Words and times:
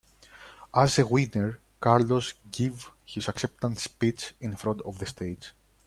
As 0.73 0.97
a 0.97 1.05
winner, 1.05 1.59
Carlos 1.79 2.33
give 2.51 2.89
his 3.05 3.27
acceptance 3.29 3.83
speech 3.83 4.33
in 4.41 4.55
front 4.55 4.81
of 4.81 4.97
the 4.97 5.05
stage. 5.05 5.53